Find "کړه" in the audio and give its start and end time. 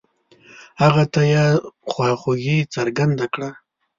3.33-3.49